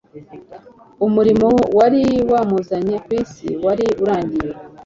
umurimo 1.05 1.49
wari 1.77 2.03
wamuzanye 2.31 2.95
ku 3.05 3.09
isi 3.21 3.49
wari 3.65 3.85
urangiye. 4.03 4.51